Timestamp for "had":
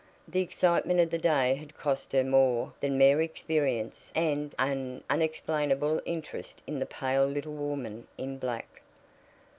1.53-1.77